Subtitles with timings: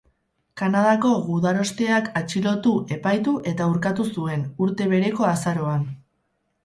[0.59, 5.87] Kanadako gudarosteak atxilotu, epaitu eta urkatu zuen, urte bereko azaroan.